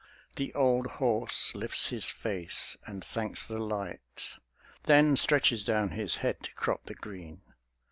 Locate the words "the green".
6.87-7.41